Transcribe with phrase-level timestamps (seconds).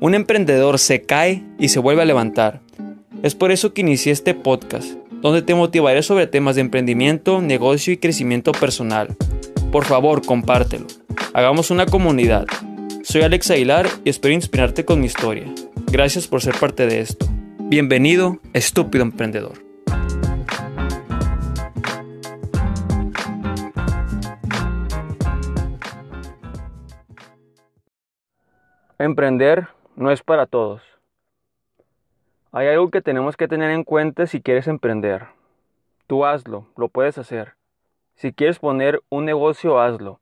[0.00, 2.60] Un emprendedor se cae y se vuelve a levantar.
[3.24, 7.92] Es por eso que inicié este podcast, donde te motivaré sobre temas de emprendimiento, negocio
[7.92, 9.16] y crecimiento personal.
[9.72, 10.86] Por favor, compártelo.
[11.34, 12.46] Hagamos una comunidad.
[13.02, 15.52] Soy Alex Aguilar y espero inspirarte con mi historia.
[15.90, 17.26] Gracias por ser parte de esto.
[17.58, 19.64] Bienvenido, estúpido emprendedor.
[29.00, 30.80] Emprender no es para todos.
[32.52, 35.26] Hay algo que tenemos que tener en cuenta si quieres emprender.
[36.06, 37.54] Tú hazlo, lo puedes hacer.
[38.14, 40.20] Si quieres poner un negocio, hazlo.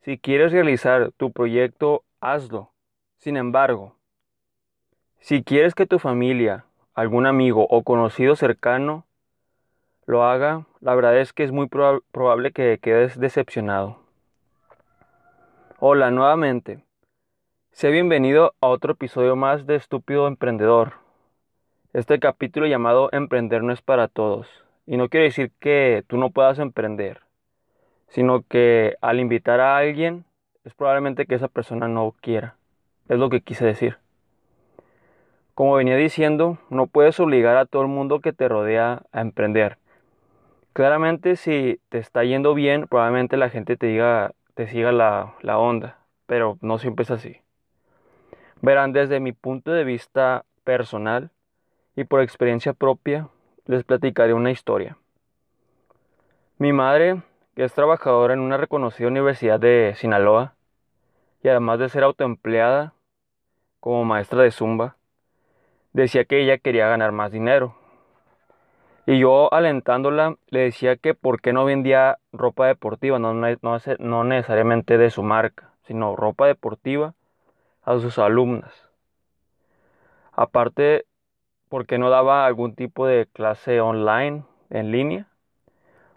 [0.00, 2.72] Si quieres realizar tu proyecto, hazlo.
[3.18, 3.96] Sin embargo,
[5.20, 9.06] si quieres que tu familia, algún amigo o conocido cercano
[10.06, 13.98] lo haga, la verdad es que es muy probable que quedes decepcionado.
[15.78, 16.82] Hola nuevamente.
[17.72, 20.92] Sé bienvenido a otro episodio más de Estúpido Emprendedor.
[21.94, 24.46] Este capítulo llamado Emprender no es para todos.
[24.86, 27.22] Y no quiere decir que tú no puedas emprender,
[28.08, 30.26] sino que al invitar a alguien
[30.64, 32.56] es probablemente que esa persona no quiera.
[33.08, 33.96] Es lo que quise decir.
[35.54, 39.78] Como venía diciendo, no puedes obligar a todo el mundo que te rodea a emprender.
[40.74, 45.58] Claramente si te está yendo bien, probablemente la gente te diga, te siga la, la
[45.58, 47.42] onda, pero no siempre es así.
[48.62, 51.30] Verán, desde mi punto de vista personal
[51.96, 53.28] y por experiencia propia,
[53.66, 54.96] les platicaré una historia.
[56.58, 57.22] Mi madre,
[57.56, 60.54] que es trabajadora en una reconocida universidad de Sinaloa,
[61.42, 62.94] y además de ser autoempleada
[63.80, 64.96] como maestra de zumba,
[65.92, 67.74] decía que ella quería ganar más dinero.
[69.06, 74.98] Y yo alentándola le decía que por qué no vendía ropa deportiva, no, no necesariamente
[74.98, 77.14] de su marca, sino ropa deportiva
[77.82, 78.72] a sus alumnas.
[80.32, 81.04] Aparte,
[81.68, 85.26] porque no daba algún tipo de clase online, en línea,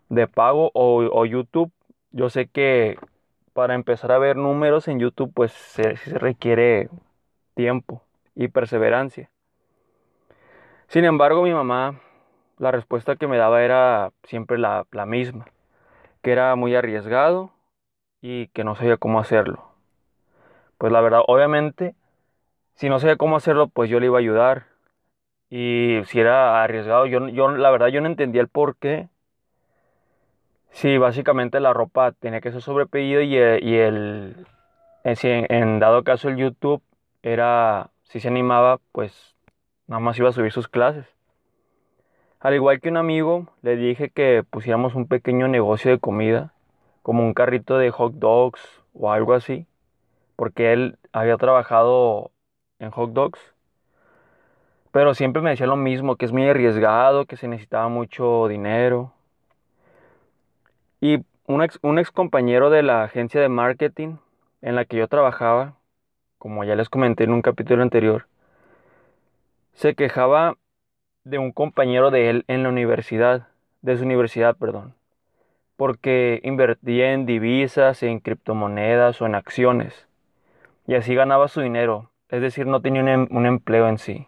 [0.09, 1.72] de pago o, YouTube.
[2.12, 2.97] Yo sé que
[3.53, 6.90] para empezar a ver números en YouTube, pues se, requiere
[7.56, 8.01] tiempo
[8.35, 9.29] y perseverancia.
[10.88, 12.00] Sin embargo, mi mamá,
[12.57, 15.45] la respuesta que me daba era siempre la misma,
[16.22, 17.51] que era muy arriesgado
[18.22, 19.75] y que no sabía cómo hacerlo
[20.78, 21.96] pues la verdad, obviamente,
[22.75, 24.68] si no sabía cómo hacerlo, pues yo le iba a ayudar.
[25.50, 29.09] Y si era arriesgado, yo, yo la verdad yo no entendía el por qué.
[30.72, 34.46] Si básicamente la ropa tenía que ser sobrepedido y, eh, y el,
[35.03, 35.16] en,
[35.50, 36.81] en, dado caso el YouTube
[37.24, 39.35] era, si se animaba, pues
[39.88, 41.06] nada más iba a subir sus clases.
[42.41, 46.53] Al igual que un amigo, le dije que pusiéramos un pequeño negocio de comida,
[47.02, 48.62] como un carrito de hot dogs
[48.94, 49.68] o algo así
[50.35, 52.31] porque él había trabajado
[52.79, 53.40] en hot dogs.
[54.91, 59.13] Pero siempre me decía lo mismo, que es muy arriesgado, que se necesitaba mucho dinero.
[61.01, 64.18] Y un ex, un ex compañero de la agencia de marketing
[64.62, 65.75] en la que yo trabajaba,
[66.38, 68.28] como ya les comenté en un capítulo anterior,
[69.73, 70.57] se quejaba
[71.23, 73.47] de un compañero de él en la universidad,
[73.81, 74.96] de su universidad, perdón,
[75.75, 80.07] porque invertía en divisas, en criptomonedas o en acciones
[80.88, 84.28] y así ganaba su dinero, es decir, no tenía em, un, empleo en sí.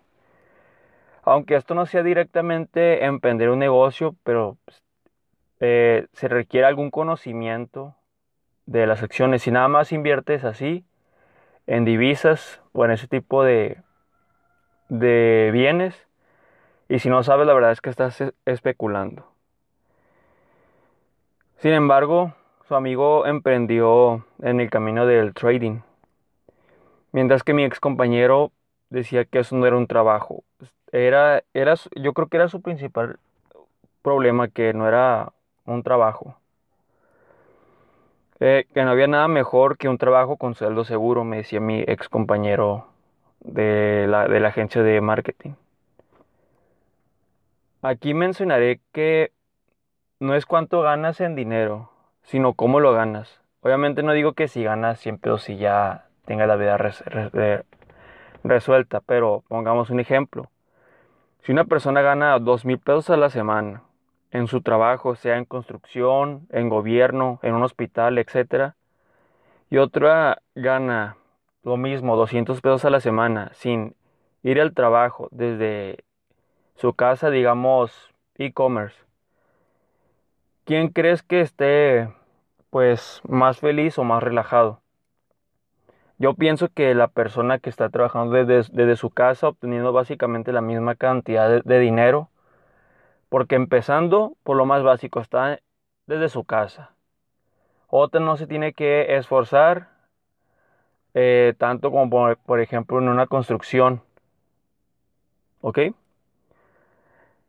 [1.24, 4.84] Aunque esto no sea directamente emprender un negocio, pero pues,
[5.60, 7.96] eh, se requiere algún conocimiento
[8.66, 9.42] de las acciones.
[9.42, 10.86] Si nada más inviertes así,
[11.68, 13.82] en divisas o en ese tipo de,
[14.90, 16.08] de bienes,
[16.90, 19.30] y si no sabes, la verdad es que estás especulando.
[21.58, 22.34] Sin embargo,
[22.68, 25.82] su amigo emprendió en el camino del trading
[27.18, 28.52] Mientras que mi ex compañero
[28.92, 30.44] decía que eso no era un trabajo.
[30.92, 33.18] Era, era, yo creo que era su principal
[34.04, 35.34] problema, que no era
[35.66, 36.36] un trabajo.
[38.40, 41.80] Eh, que no había nada mejor que un trabajo con sueldo seguro, me decía mi
[41.88, 42.86] ex compañero
[43.40, 45.54] de la, de la agencia de marketing.
[47.82, 49.32] Aquí mencionaré que
[50.20, 51.90] no es cuánto ganas en dinero,
[52.22, 53.42] sino cómo lo ganas.
[53.62, 56.78] Obviamente no digo que si ganas siempre o si ya tenga la vida
[58.44, 60.52] resuelta, pero pongamos un ejemplo.
[61.42, 63.82] Si una persona gana dos mil pesos a la semana
[64.32, 68.74] en su trabajo, sea en construcción, en gobierno, en un hospital, etc.,
[69.70, 71.18] y otra gana
[71.64, 73.96] lo mismo, 200 pesos a la semana, sin
[74.44, 76.06] ir al trabajo desde
[76.76, 78.98] su casa, digamos, e-commerce,
[80.64, 82.10] ¿quién crees que esté
[82.70, 84.82] pues más feliz o más relajado?
[86.20, 90.96] Yo pienso que la persona que está trabajando desde, su casa, obteniendo básicamente la misma
[90.96, 92.30] cantidad de, dinero,
[93.30, 95.60] porque empezando por lo más básico, está
[96.08, 96.92] desde su casa.
[97.88, 99.90] Otra no se tiene que esforzar
[101.14, 104.02] eh, tanto como por, por, ejemplo en una construcción.
[105.62, 105.80] ¿Ok?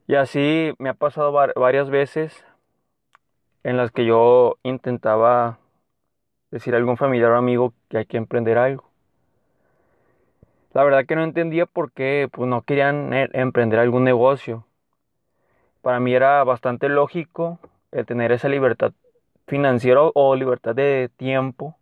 [0.06, 2.44] Y así me ha pasado varias veces
[3.62, 5.59] en las que yo intentaba
[6.50, 8.84] decir a algún familiar o amigo que hay que emprender algo.
[10.72, 14.64] La verdad que no entendía por qué pues, no querían e, emprender algún negocio.
[15.82, 17.58] Para mí era bastante lógico
[17.92, 18.92] el tener esa libertad
[19.46, 21.74] financiera o libertad de tiempo.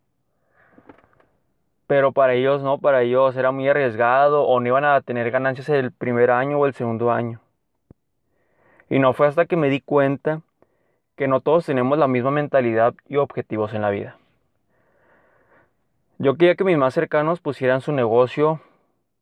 [1.87, 5.69] Pero para ellos no, para ellos era muy arriesgado o no iban a tener ganancias
[5.69, 7.41] el primer año o el segundo año.
[8.89, 10.43] Y no fue hasta que me di cuenta
[11.17, 14.17] que no todos tenemos la misma mentalidad y objetivos en la vida.
[16.19, 18.63] Yo quería que mis más cercanos pusieran su negocio,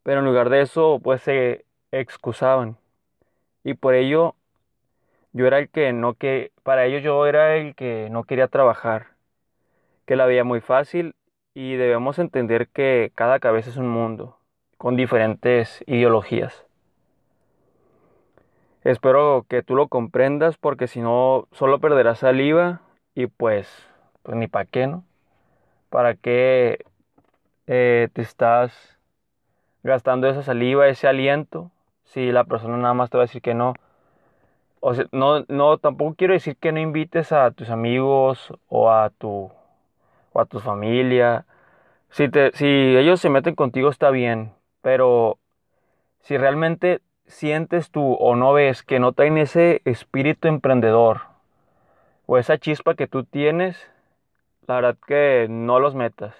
[0.04, 2.76] pero en lugar de eso, pues se excusaban.
[3.64, 4.36] Y por ello,
[5.32, 9.08] yo era el que no que, para ellos yo era el que no quería trabajar,
[10.06, 11.16] que la veía muy fácil
[11.52, 14.38] y debemos entender que cada cabeza es un mundo,
[14.78, 16.64] con diferentes ideologías.
[18.84, 22.82] Espero que tú lo comprendas porque si no, solo perderás saliva
[23.16, 23.68] y pues,
[24.22, 25.04] pues ni para qué, ¿no?
[25.94, 26.84] ¿Para qué
[27.68, 28.98] eh, te estás
[29.84, 31.70] gastando esa saliva, ese aliento?
[32.02, 33.74] Si la persona nada más te va a decir que no.
[34.80, 39.10] O sea, no, no, tampoco quiero decir que no invites a tus amigos o a
[39.10, 39.52] tu,
[40.32, 41.46] o a tu familia.
[42.10, 44.52] Si, te, si ellos se meten contigo está bien,
[44.82, 45.38] pero
[46.22, 51.20] si realmente sientes tú o no ves que no traen ese espíritu emprendedor
[52.26, 53.93] o esa chispa que tú tienes,
[54.66, 56.34] la verdad que no los metas.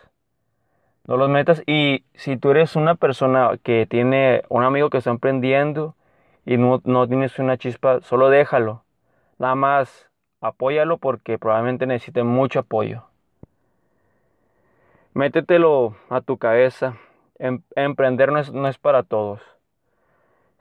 [1.07, 5.11] No los metas y si tú eres una persona que tiene un amigo que está
[5.11, 5.95] emprendiendo
[6.47, 8.85] y no, no tienes una chispa, solo déjalo.
[9.39, 10.09] Nada más
[10.41, 13.05] apóyalo porque probablemente necesite mucho apoyo.
[15.13, 16.97] Métetelo a tu cabeza.
[17.39, 19.43] Em, emprender no es, no es para todos.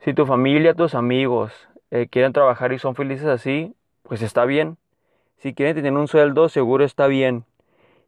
[0.00, 1.52] Si tu familia, tus amigos
[1.90, 4.76] eh, quieren trabajar y son felices así, pues está bien.
[5.38, 7.44] Si quieren tener un sueldo, seguro está bien.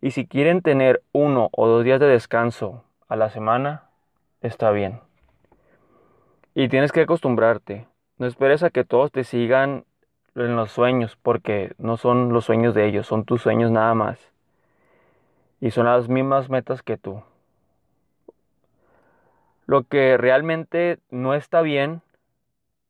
[0.00, 3.84] Y si quieren tener uno o dos días de descanso a la semana,
[4.40, 5.00] está bien.
[6.54, 7.86] Y tienes que acostumbrarte.
[8.18, 9.84] No esperes a que todos te sigan
[10.34, 14.18] en los sueños, porque no son los sueños de ellos, son tus sueños nada más.
[15.60, 17.22] Y son las mismas metas que tú.
[19.66, 22.02] Lo que realmente no está bien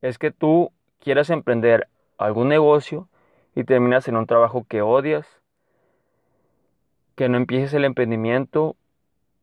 [0.03, 1.89] es que tú quieras emprender
[2.19, 3.09] algún negocio
[3.55, 5.27] y terminas en un trabajo que odias,
[7.17, 8.77] que no empieces el emprendimiento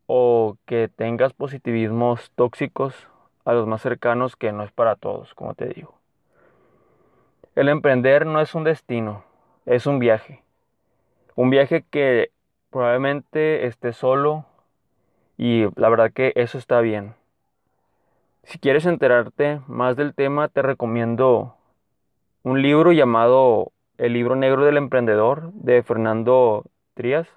[0.06, 2.96] o que tengas positivismos tóxicos
[3.46, 5.96] a los más cercanos que no es para todos, como te digo.
[7.56, 9.24] El emprender no es un destino,
[9.66, 10.42] es un viaje.
[11.36, 12.32] Un viaje que
[12.70, 14.46] probablemente esté solo
[15.38, 17.16] y la verdad que eso está bien.
[18.44, 21.56] Si quieres enterarte más del tema, te recomiendo
[22.44, 27.28] un libro llamado El libro negro del emprendedor de Fernando Trías.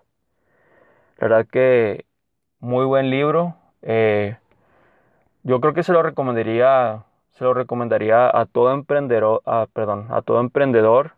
[1.18, 2.04] La verdad que
[2.60, 3.56] muy buen libro.
[3.82, 4.36] Eh,
[5.42, 9.42] yo creo que se lo recomendaría, se lo recomendaría a todo emprendedor,
[9.72, 11.12] perdón, a todo emprendedor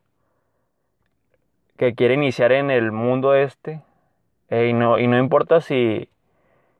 [1.78, 3.80] que quiere iniciar en el mundo este.
[4.50, 6.08] Eh, y, no, y no importa si,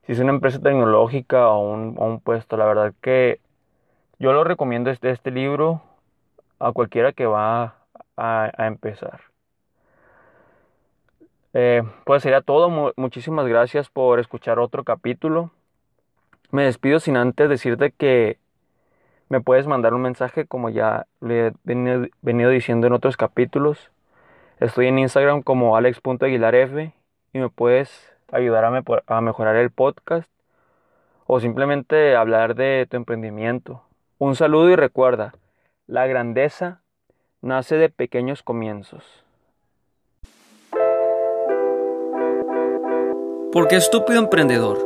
[0.05, 3.39] si es una empresa tecnológica o un, puesto, la verdad que
[4.19, 5.81] yo lo recomiendo este, este libro
[6.59, 7.75] a cualquiera que va
[8.17, 9.21] a, empezar.
[11.53, 12.93] Eh, pues sería todo.
[12.95, 15.51] muchísimas gracias por escuchar otro capítulo.
[16.51, 18.39] Me despido sin antes decirte que
[19.29, 23.91] me puedes mandar un mensaje como ya le he venido, diciendo en otros capítulos.
[24.59, 26.91] Estoy en Instagram como alex.aguilarf
[27.33, 28.65] y me puedes ayudar
[29.07, 30.29] a, mejorar el podcast
[31.27, 33.83] o simplemente hablar de tu emprendimiento.
[34.17, 35.33] Un saludo y recuerda,
[35.85, 36.81] la grandeza
[37.41, 39.23] nace de pequeños comienzos.
[43.51, 44.77] ¿Por qué estúpido emprendedor?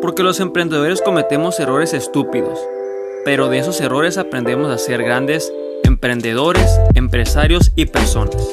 [0.00, 2.58] Porque los emprendedores cometemos errores estúpidos,
[3.24, 5.52] pero de esos errores aprendemos a ser grandes
[5.84, 8.48] emprendedores, empresarios y personas.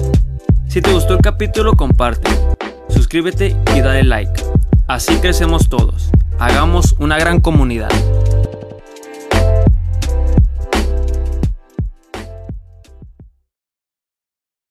[0.68, 2.30] Si te gustó el capítulo, comparte
[3.10, 4.44] suscríbete y dale like.
[4.86, 6.12] Así crecemos todos.
[6.38, 7.90] Hagamos una gran comunidad.